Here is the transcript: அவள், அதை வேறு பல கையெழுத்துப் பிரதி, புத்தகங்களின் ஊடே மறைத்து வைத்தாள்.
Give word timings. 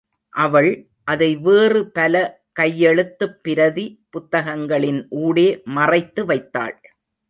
அவள், 0.29 0.87
அதை 1.03 1.35
வேறு 1.35 1.91
பல 1.91 2.41
கையெழுத்துப் 2.59 3.43
பிரதி, 3.43 4.05
புத்தகங்களின் 4.09 5.07
ஊடே 5.09 5.61
மறைத்து 5.63 6.25
வைத்தாள். 6.25 6.81